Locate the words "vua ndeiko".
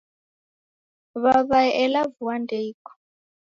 2.15-2.91